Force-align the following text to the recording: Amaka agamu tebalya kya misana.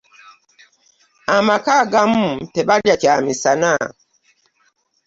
Amaka 1.35 1.71
agamu 1.83 2.27
tebalya 2.53 2.95
kya 3.01 3.15
misana. 3.25 3.71